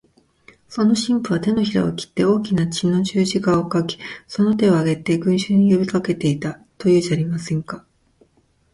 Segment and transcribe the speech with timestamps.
[0.67, 7.85] その神父は、てのひらを切って大きな血の十字架を書き、その手を上げて、群集に呼びかけていた、というじゃありませんか。